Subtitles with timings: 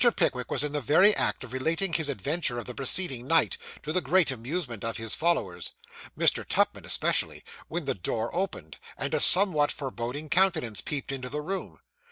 [0.15, 3.93] Pickwick was in the very act of relating his adventure of the preceding night, to
[3.93, 5.73] the great amusement of his followers,
[6.17, 6.43] Mr.
[6.43, 11.81] Tupman especially, when the door opened, and a somewhat forbidding countenance peeped into the room.